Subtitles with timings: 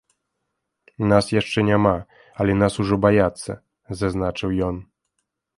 [1.11, 1.93] Нас яшчэ няма,
[2.45, 3.51] але нас ужо баяцца,
[4.01, 4.75] зазначыў ён.